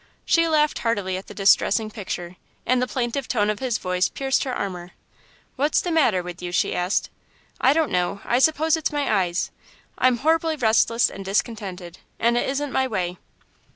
[0.25, 4.45] She laughed heartily at the distressing picture, and the plaintive tone of his voice pierced
[4.45, 4.93] her armour.
[5.57, 7.11] "What's the matter with you?" she asked.
[7.59, 9.51] "I don't know I suppose it's my eyes.
[9.99, 13.19] I'm horribly restless and discontented, and it isn't my way."